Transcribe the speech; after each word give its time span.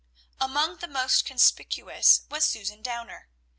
Among 0.39 0.77
the 0.77 0.87
most 0.87 1.25
conspicuous 1.25 2.21
was 2.27 2.43
Susan 2.43 2.81
Downer. 2.81 3.29